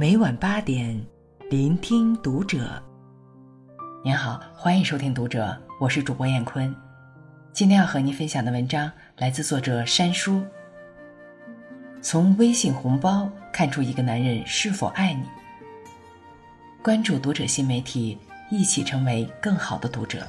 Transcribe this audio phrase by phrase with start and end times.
[0.00, 0.98] 每晚八点，
[1.50, 2.82] 聆听读者。
[4.02, 5.44] 您好，欢迎收听《读者》，
[5.78, 6.74] 我是主播燕坤。
[7.52, 10.42] 今天要和您分享的文章来自作者山叔。
[12.00, 15.24] 从微信红包看出一个男人是否爱你。
[16.82, 18.16] 关注《读者》新媒体，
[18.50, 20.26] 一起成为更好的读者。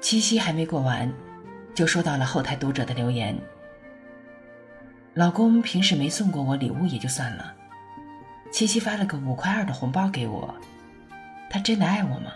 [0.00, 1.12] 七夕还没过完，
[1.74, 3.38] 就收到了后台读者的留言。
[5.16, 7.54] 老公平时没送过我礼物也就算了，
[8.52, 10.54] 七夕发了个五块二的红包给我，
[11.48, 12.30] 他真的爱我吗？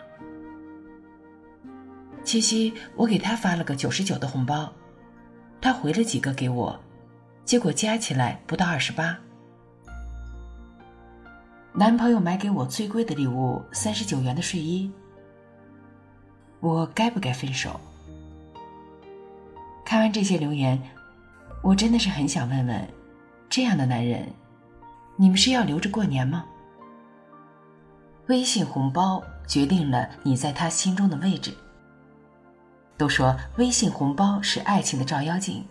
[2.25, 4.73] 七夕我给他发了个九十九的红包，
[5.61, 6.81] 他回了几个给我，
[7.45, 9.15] 结果加起来不到二十八。
[11.75, 14.91] 男朋友买给我最贵的礼物三十九元的睡衣，
[16.61, 17.79] 我该不该分手？
[19.85, 20.81] 看完这些留言。
[21.63, 22.89] 我真的是很想问问，
[23.49, 24.27] 这样的男人，
[25.17, 26.45] 你们是要留着过年吗？
[28.29, 31.53] 微信红包决定了你在他心中的位置。
[32.97, 35.65] 都说微信红包是爱情的照妖镜，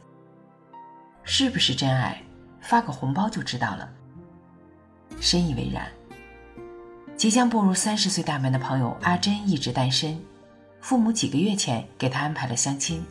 [1.24, 2.22] 是不是真爱，
[2.60, 3.90] 发个红包就知道了。
[5.20, 5.88] 深以为然。
[7.16, 10.20] 即将步入三十岁大门的朋友阿珍一直单身，
[10.82, 13.04] 父母几个月前给她安排了相亲。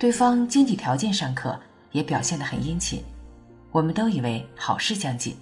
[0.00, 1.60] 对方经济条件尚可，
[1.92, 3.04] 也表现得很殷勤，
[3.70, 5.36] 我们都以为好事将近，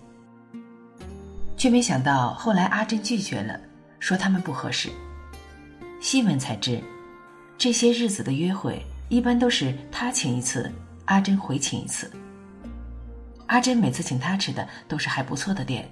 [1.56, 3.56] 却没想到后来阿珍拒绝了，
[4.00, 4.91] 说他们不合适。
[6.00, 6.83] 细问才知，
[7.56, 10.69] 这些日子的约会一般都是他请一次，
[11.05, 12.11] 阿珍回请一次。
[13.47, 15.89] 阿珍每次请他吃的都是还不错的店，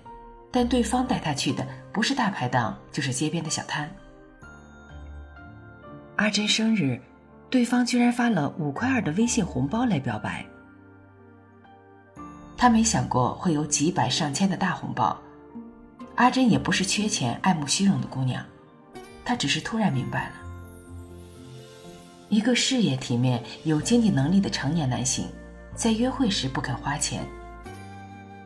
[0.51, 3.89] 但对方带他去的不是大排档，就是街边的小摊。
[6.17, 7.01] 阿珍生日。
[7.49, 10.45] 对方居然发了五块二的微信红包来表白，
[12.57, 15.17] 他没想过会有几百上千的大红包。
[16.17, 18.45] 阿珍也不是缺钱、爱慕虚荣的姑娘，
[19.25, 20.33] 她只是突然明白了：
[22.31, 25.29] 一个事业体面、有经济能力的成年男性，
[25.75, 27.23] 在约会时不肯花钱，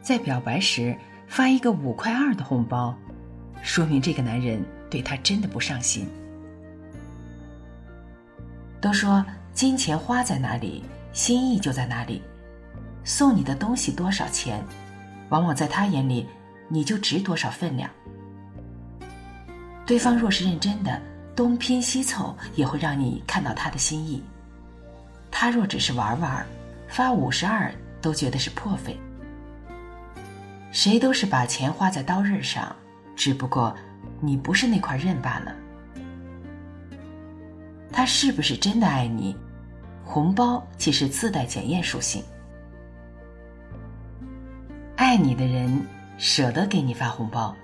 [0.03, 0.97] 在表白时
[1.29, 2.95] 发一个五块二的红包，
[3.63, 6.09] 说明这个男人对她真的不上心。
[8.81, 12.23] 都说金钱花在哪里，心意就在哪里。
[13.05, 14.65] 送你的东西多少钱，
[15.29, 16.27] 往往在他眼里，
[16.69, 17.91] 你就值多少分量。
[19.87, 21.01] 对方若是认真的，
[21.35, 24.23] 东拼西凑也会让你看到他的心意。
[25.31, 26.47] 他若只是玩玩，
[26.89, 28.99] 发五十二都觉得是破费。
[30.71, 32.75] 谁都是把钱花在刀刃上，
[33.17, 33.75] 只不过
[34.21, 35.55] 你不是那块刃罢了。
[37.93, 39.37] 他是不是真的爱你？
[40.05, 42.23] 红包其实自带检验属性。
[44.97, 45.87] 爱你的人
[46.19, 47.55] 舍得给你发红包。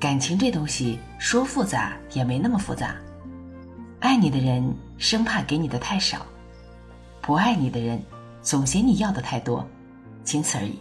[0.00, 2.96] 感情这东西说复杂也没那么复杂。
[4.00, 6.24] 爱你的人生怕给你的太少，
[7.22, 8.02] 不爱你的人
[8.42, 9.66] 总嫌你要的太多，
[10.22, 10.78] 仅此而已。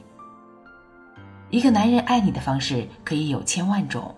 [1.50, 4.13] 一个男人爱你的方式可以有千万种，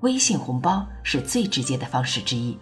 [0.00, 2.58] 微信红包是最直接的方式之一。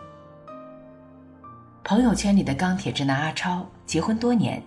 [1.83, 4.63] 朋友圈里的钢铁直男阿超结婚多年，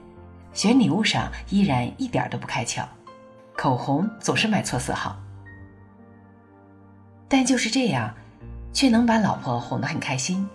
[0.52, 2.84] 选礼物上依然一点都不开窍，
[3.56, 5.16] 口红总是买错色号。
[7.30, 8.14] 但就是这样，
[8.74, 10.48] 却能把老婆哄得很开心，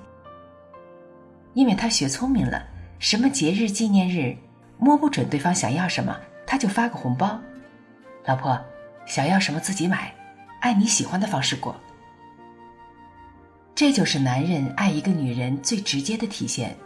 [1.54, 2.62] 因为他学聪明了，
[2.98, 4.36] 什么节日纪念日，
[4.78, 6.14] 摸不准对方想要什么，
[6.46, 7.38] 他就发个红包，
[8.26, 8.60] 老婆
[9.06, 10.12] 想要什么自己买，
[10.60, 11.74] 按你喜欢的方式过。
[13.78, 16.76] 这就是男人爱一个女人最直接的体现，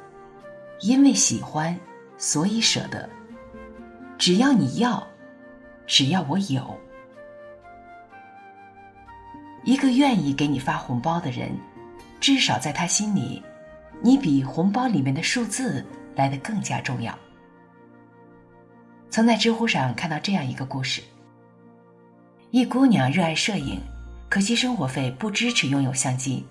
[0.83, 1.75] 因为喜欢，
[2.19, 3.09] 所以舍得。
[4.19, 5.03] 只要你要，
[5.87, 6.79] 只要我有。
[9.65, 11.51] 一个愿意给你发红包的人，
[12.21, 13.43] 至少在他心里，
[14.03, 15.83] 你比红包里面的数字
[16.15, 17.19] 来的更加重要。
[19.09, 21.03] 曾在知乎上看到这样一个故事：
[22.51, 23.81] 一姑娘热爱摄影，
[24.29, 26.47] 可惜生活费不支持拥有相机。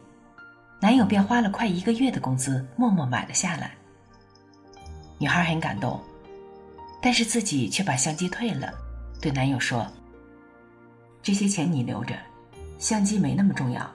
[0.82, 3.72] 男友便花了快一个月的工资，默默买了下来。
[5.20, 6.02] 女孩很感动，
[7.00, 8.74] 但是自己却把相机退了，
[9.22, 9.86] 对男友说
[11.22, 12.16] ：“这些钱你留着，
[12.80, 13.88] 相机没那么重要，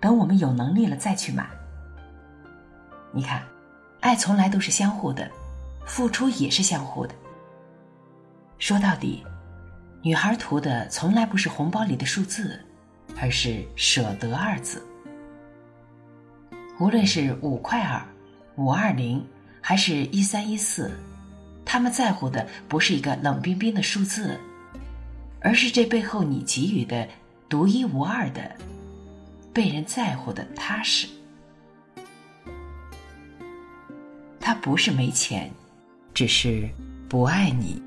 [0.00, 1.46] 等我们有能力了再去买。”
[3.14, 3.44] 你看，
[4.00, 5.30] 爱从来都是相互的，
[5.86, 7.14] 付出也是相互的。
[8.58, 9.24] 说到底，
[10.02, 12.60] 女孩图的从来不是红包里的数字，
[13.20, 14.84] 而是“舍得”二字。
[16.78, 18.02] 无论是五块二、
[18.56, 19.24] 五二零，
[19.60, 20.90] 还是一三一四，
[21.64, 24.38] 他们在乎的不是一个冷冰冰的数字，
[25.40, 27.08] 而是这背后你给予的
[27.48, 28.54] 独一无二的、
[29.54, 31.08] 被人在乎的踏实。
[34.38, 35.50] 他不是没钱，
[36.12, 36.68] 只是
[37.08, 37.82] 不爱你。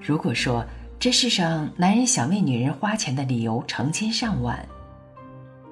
[0.00, 0.64] 如果说
[1.00, 4.68] 这世上男人想为女人花钱的理由成千上万，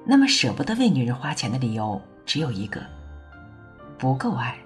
[0.05, 2.81] 那么舍不得为女人花钱的理由只有一个：
[3.97, 4.57] 不够爱。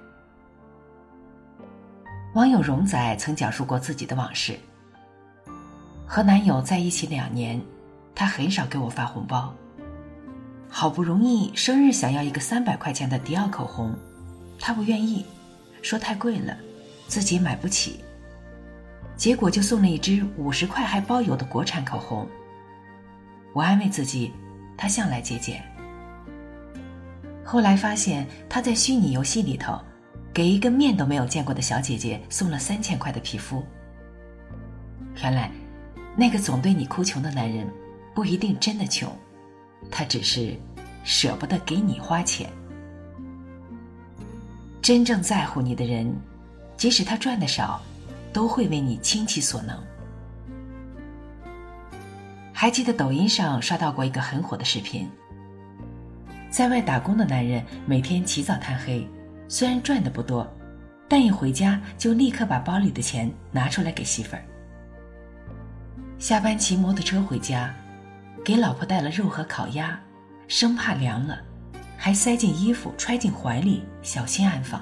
[2.33, 4.57] 网友荣仔曾讲述过自己的往事。
[6.05, 7.61] 和男友在一起两年，
[8.13, 9.53] 他很少给我发红包。
[10.69, 13.95] 好不容易生日想要一个三百块钱的迪奥口红，
[14.59, 15.25] 他不愿意，
[15.81, 16.57] 说太贵了，
[17.07, 18.03] 自己买不起。
[19.15, 22.27] 结果就送了一支五十块还包邮的国产口红。
[23.53, 24.33] 我安慰自己，
[24.77, 25.63] 他向来节俭。
[27.43, 29.79] 后来发现他在虚拟游戏里头。
[30.33, 33.63] 给一个面都没有见过的小姐姐送了三千块的皮肤。
[35.23, 35.49] 原来，
[36.13, 37.65] 那个总对你哭穷的男人，
[38.13, 39.09] 不一定真的穷，
[39.89, 40.53] 他只是
[41.05, 42.49] 舍不得给你花钱。
[44.81, 46.13] 真正在乎你的人，
[46.75, 47.81] 即使他赚的少，
[48.33, 49.81] 都会为你倾其所能。
[52.57, 55.09] 还记得抖音上刷到过一个很火的视频，
[56.49, 59.05] 在外打工的男人每天起早贪黑。
[59.49, 60.47] 虽然赚的不多，
[61.09, 64.41] 但一回家就立刻把包里的钱拿出来给媳妇儿。
[66.17, 67.75] 下班骑摩托车回家，
[68.43, 69.99] 给老婆带了肉和烤鸭，
[70.47, 71.37] 生怕凉了，
[71.97, 74.81] 还塞进衣服揣进怀里，小心安放。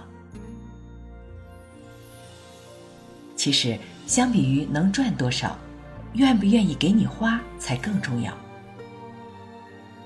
[3.35, 5.57] 其实，相比于能赚多少，
[6.13, 8.33] 愿不愿意给你花才更重要。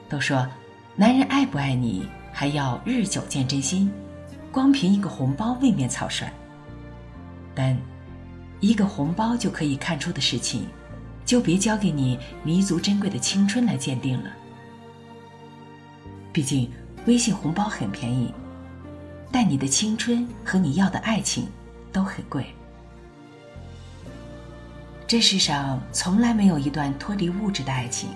[0.09, 0.47] 都说，
[0.95, 3.91] 男人爱不爱你，还要日久见真心。
[4.51, 6.31] 光凭一个红包未免草率，
[7.53, 7.77] 但
[8.59, 10.65] 一个红包就可以看出的事情，
[11.25, 14.31] 就别交给你弥足珍贵的青春来鉴定了。
[16.31, 16.71] 毕竟
[17.05, 18.33] 微信红包很便宜，
[19.31, 21.47] 但你的青春和你要的爱情
[21.91, 22.45] 都很贵。
[25.07, 28.09] 这世上从来没有一段脱离物质的爱情，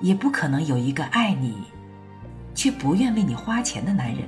[0.00, 1.54] 也不可能有一个爱你
[2.54, 4.26] 却不愿为你花钱的男人。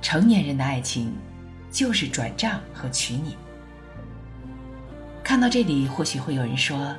[0.00, 1.14] 成年人的爱情，
[1.70, 3.36] 就是转账和娶你。
[5.22, 6.96] 看到这里，或许会有人说：“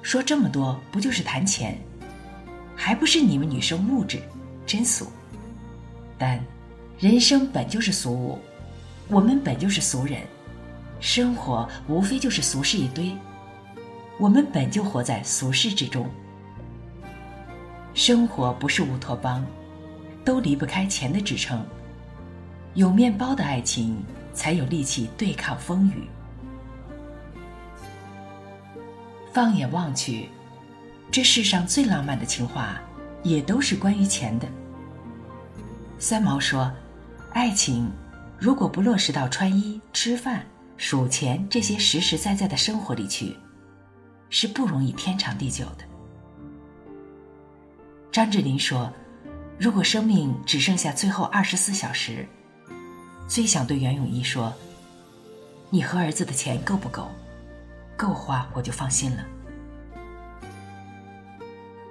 [0.00, 1.76] 说这么多，不就是谈钱？
[2.76, 4.22] 还不是你们女生物质，
[4.64, 5.08] 真俗。”
[6.16, 6.38] 但，
[7.00, 8.38] 人生本就是俗物，
[9.14, 10.22] 我们本就是俗人，
[10.98, 13.16] 生活无非就是俗事一堆，
[14.18, 16.10] 我们本就活在俗世之中。
[17.94, 19.46] 生活不是乌托邦，
[20.24, 21.64] 都离不开钱的支撑。
[22.74, 24.02] 有面包的爱情，
[24.32, 26.08] 才有力气对抗风雨。
[29.32, 30.28] 放眼望去，
[31.12, 32.80] 这世上最浪漫的情话，
[33.22, 34.48] 也都是关于钱的。
[36.00, 36.68] 三毛说
[37.32, 37.88] ：“爱情
[38.44, 40.44] 如果不落实到穿衣、吃饭、
[40.76, 43.34] 数钱这些实实在在的生活里去，
[44.28, 45.84] 是不容易天长地久的。”
[48.12, 48.92] 张智霖说
[49.58, 52.28] ：“如果生命只剩下最后二十四小时。”
[53.26, 54.52] 最想对袁咏仪说
[55.72, 57.10] ：“你和儿子的钱够不够？
[57.96, 59.24] 够花我就放心了。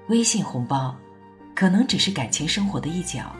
[0.07, 0.95] 微信红包，
[1.55, 3.35] 可能只是感情生活的一角，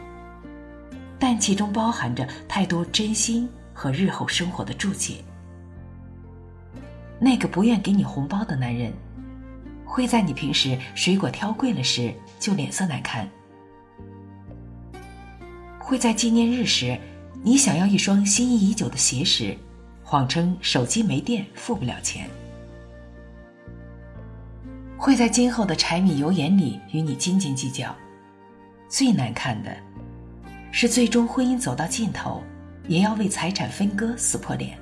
[1.34, 5.16] 但其中包含着太多真心和日后生活的注解。
[7.18, 8.92] 那个不愿给你红包的男人，
[9.84, 13.28] 会在你平时水果挑贵了时就脸色难看，
[15.80, 16.96] 会在纪念日时。”
[17.42, 19.58] 你想要一双心仪已久的鞋时，
[20.04, 22.28] 谎称手机没电付不了钱；
[24.96, 27.92] 会在今后的柴米油盐里与你斤斤计较。
[28.88, 29.76] 最难看的，
[30.76, 32.42] 是最终婚姻走到尽头，
[32.88, 34.76] 也要为财产分割撕破脸。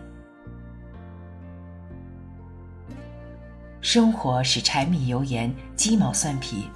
[3.82, 6.66] 生活是柴米油盐鸡毛蒜皮，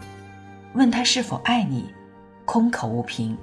[0.75, 1.87] 问他是否爱你，
[2.45, 3.35] 空口无凭，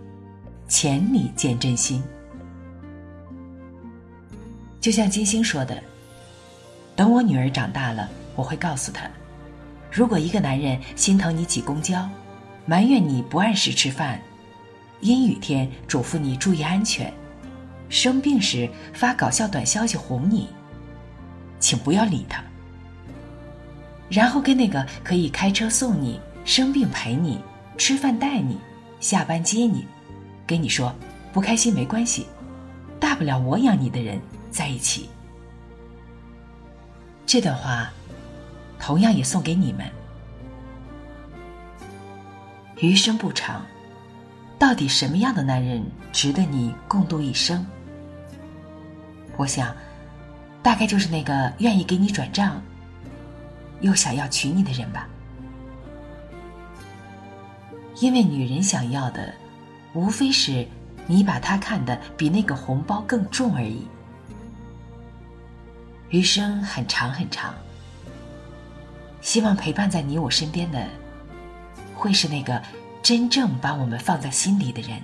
[0.67, 2.03] 钱里见真心。
[4.79, 5.81] 就像金星说的
[6.95, 9.09] ：“等我女儿长大了，我会告诉她，
[9.91, 12.07] 如果一个男人心疼你挤公交，
[12.67, 14.21] 埋怨你不按时吃饭，
[15.03, 17.13] 阴雨天嘱咐你注意安全，
[17.89, 20.47] 生病时发搞笑短消息哄你，
[21.59, 22.41] 请不要理他。
[24.09, 27.41] 然后跟那个可以开车送你、生病陪你、
[27.77, 28.57] 吃饭带你、
[29.01, 29.85] 下班接你，
[30.47, 30.95] 跟你说，
[31.33, 32.25] 不开心没关系，
[32.97, 35.09] 大不了我养你的人在一起。
[37.25, 37.91] 这段话，
[38.79, 39.85] 同样也送给你们。
[42.79, 43.65] 余生不长，
[44.63, 47.65] 到底什么样的男人值得你共度一生？
[49.35, 49.75] 我想，
[50.63, 52.61] 大概就是那个愿意给你转账，
[53.81, 55.05] 又想要娶你的人吧。
[57.99, 59.33] 因为女人想要的，
[59.91, 60.65] 无非是
[61.07, 63.85] 你把她看得比那个红包更重而已。
[66.09, 67.53] 余生很长很长，
[69.19, 70.87] 希望陪伴在你我身边的，
[71.93, 72.63] 会是那个
[73.03, 74.97] 真正把我们放在心里的人。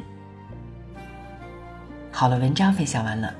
[2.13, 3.35] 好了，文章分享完了，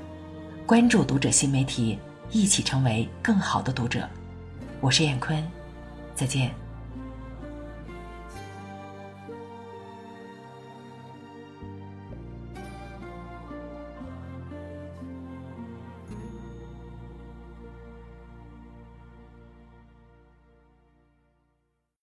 [0.66, 1.98] 关注读者新媒体，
[2.30, 4.06] 一起成为更好的读者。
[4.82, 5.42] 我是燕坤，
[6.14, 6.52] 再见。